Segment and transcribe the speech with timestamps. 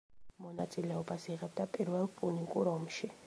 [0.45, 3.15] მონაწილეობას იღებდა პირველ პუნიკურ ომში.